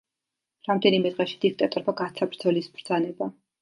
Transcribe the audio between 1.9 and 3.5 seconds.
გასცა ბრძოლის ბრძანება.